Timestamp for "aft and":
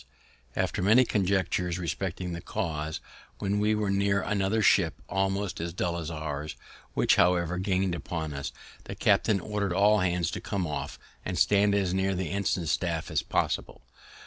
10.65-11.37